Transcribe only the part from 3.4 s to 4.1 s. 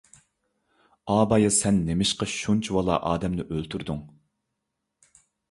ئۆلتۈردۈڭ؟